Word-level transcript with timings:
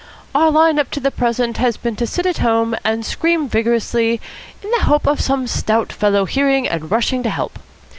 Our 0.33 0.49
line 0.49 0.79
up 0.79 0.89
to 0.93 0.99
the 0.99 1.11
present 1.11 1.57
has 1.57 1.77
been 1.77 1.95
to 1.97 2.07
sit 2.07 2.25
at 2.25 2.39
home 2.39 2.75
and 2.83 3.05
scream 3.05 3.47
vigorously 3.47 4.19
in 4.63 4.71
the 4.71 4.85
hope 4.85 5.05
of 5.05 5.21
some 5.21 5.45
stout 5.45 5.93
fellow 5.93 6.25
hearing 6.25 6.67
and 6.67 6.89
rushing 6.89 7.21
to 7.21 7.29
help. 7.29 7.59